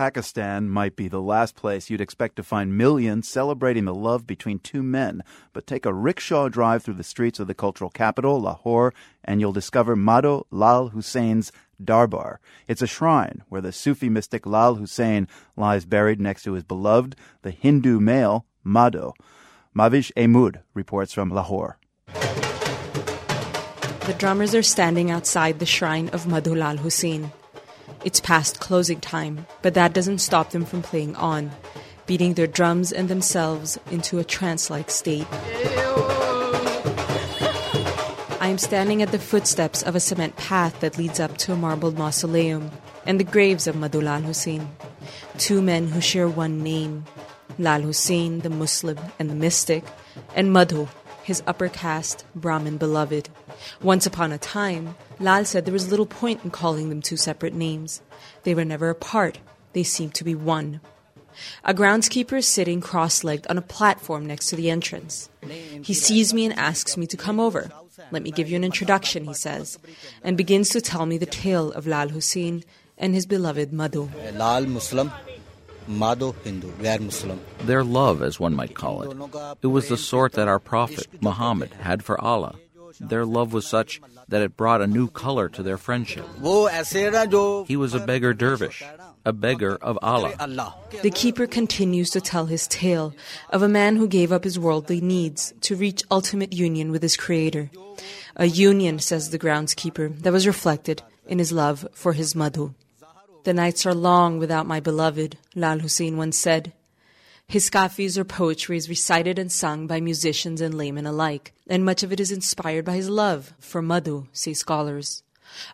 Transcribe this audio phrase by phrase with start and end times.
[0.00, 4.58] Pakistan might be the last place you'd expect to find millions celebrating the love between
[4.58, 8.94] two men, but take a rickshaw drive through the streets of the cultural capital, Lahore,
[9.22, 11.52] and you'll discover Madho Lal Hussain's
[11.84, 12.40] Darbar.
[12.66, 17.14] It's a shrine where the Sufi mystic Lal Hussain lies buried next to his beloved,
[17.42, 19.12] the Hindu male, Madho.
[19.76, 21.76] Mavish Ahmud reports from Lahore.
[24.06, 27.30] The drummers are standing outside the shrine of Madho Lal Hussain.
[28.02, 31.50] It's past closing time, but that doesn't stop them from playing on,
[32.06, 35.26] beating their drums and themselves into a trance like state.
[38.40, 41.56] I am standing at the footsteps of a cement path that leads up to a
[41.56, 42.70] marbled mausoleum
[43.04, 44.66] and the graves of Madho Lal Hussain,
[45.36, 47.04] two men who share one name
[47.58, 49.84] Lal Hussain, the Muslim and the mystic,
[50.34, 50.88] and Madho,
[51.30, 53.28] his upper caste Brahmin beloved.
[53.80, 57.54] Once upon a time, Lal said there was little point in calling them two separate
[57.54, 58.02] names.
[58.42, 59.38] They were never apart,
[59.72, 60.80] they seemed to be one.
[61.64, 65.30] A groundskeeper is sitting cross legged on a platform next to the entrance.
[65.82, 67.70] He sees me and asks me to come over.
[68.10, 69.78] Let me give you an introduction, he says,
[70.24, 72.64] and begins to tell me the tale of Lal Hussain
[72.98, 74.10] and his beloved Madhu.
[74.34, 75.12] Lal Muslim,
[77.64, 79.16] Their love, as one might call it.
[79.62, 82.54] It was the sort that our Prophet, Muhammad, had for Allah.
[82.98, 86.26] Their love was such that it brought a new color to their friendship.
[87.66, 88.82] He was a beggar dervish,
[89.24, 90.74] a beggar of Allah.
[91.02, 93.14] The keeper continues to tell his tale
[93.50, 97.16] of a man who gave up his worldly needs to reach ultimate union with his
[97.16, 97.70] Creator.
[98.36, 102.74] A union, says the groundskeeper, that was reflected in his love for his Madhu.
[103.44, 106.74] The nights are long without my beloved, Lal Hussain once said.
[107.46, 112.02] His kafis or poetry is recited and sung by musicians and laymen alike, and much
[112.02, 115.22] of it is inspired by his love for Madhu, say scholars.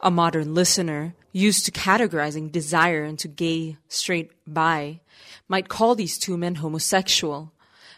[0.00, 5.00] A modern listener, used to categorizing desire into gay, straight, bi,
[5.48, 7.52] might call these two men homosexual,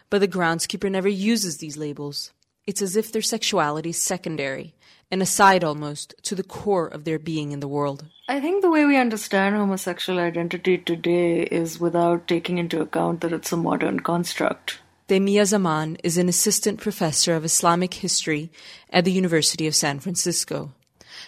[0.09, 2.33] but the groundskeeper never uses these labels.
[2.67, 4.75] It's as if their sexuality is secondary,
[5.11, 8.07] an aside almost to the core of their being in the world.
[8.29, 13.33] I think the way we understand homosexual identity today is without taking into account that
[13.33, 14.81] it's a modern construct.
[15.09, 18.51] Demia Zaman is an assistant professor of Islamic history
[18.91, 20.73] at the University of San Francisco.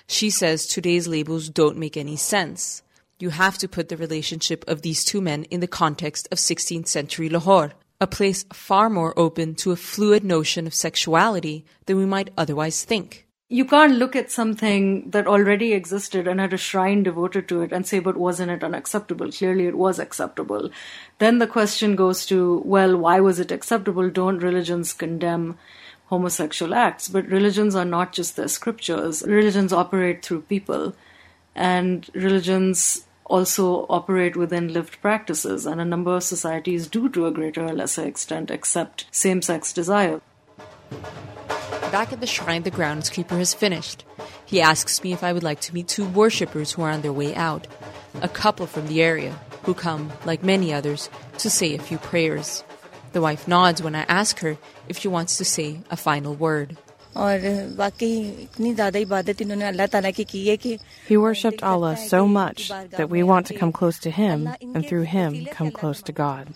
[0.09, 2.83] She says today's labels don't make any sense.
[3.21, 6.89] You have to put the relationship of these two men in the context of 16th
[6.89, 12.07] century Lahore, a place far more open to a fluid notion of sexuality than we
[12.07, 17.03] might otherwise think you can't look at something that already existed and had a shrine
[17.03, 19.33] devoted to it and say, but wasn't it unacceptable?
[19.33, 20.71] Clearly it was acceptable.
[21.19, 24.11] Then the question goes to, well, why was it acceptable?
[24.11, 25.59] Don't religions condemn
[26.07, 27.09] homosexual acts?
[27.09, 29.23] But religions are not just their scriptures.
[29.27, 30.95] Religions operate through people.
[31.55, 35.67] And religions also operate within lived practices.
[35.67, 39.73] And a number of societies do, to a greater or lesser extent, accept same sex
[39.73, 40.21] desire.
[41.93, 44.05] Back at the shrine, the groundskeeper has finished.
[44.45, 47.13] He asks me if I would like to meet two worshippers who are on their
[47.13, 47.67] way out,
[48.21, 52.65] a couple from the area who come, like many others, to say a few prayers.
[53.13, 54.59] The wife nods when I ask her
[54.89, 56.77] if she wants to say a final word.
[61.07, 65.03] He worshipped Allah so much that we want to come close to Him and through
[65.03, 66.55] Him come close to God.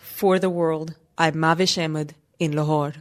[0.00, 2.94] For the world, I'm Mavish Ahmed in Lahore.